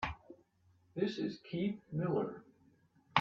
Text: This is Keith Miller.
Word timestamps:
This 0.95 1.19
is 1.19 1.37
Keith 1.47 1.79
Miller. 1.91 2.43